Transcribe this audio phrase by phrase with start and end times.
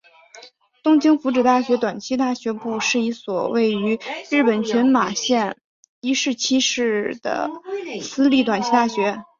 [0.81, 3.99] 东京福祉大学短期大学部是一所位于
[4.31, 5.55] 日本群马县
[5.99, 7.51] 伊势崎市的
[8.01, 9.23] 私立短期大学。